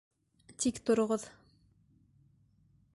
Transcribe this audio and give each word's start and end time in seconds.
Тик 0.63 0.79
тороғоҙ!.. 0.91 1.27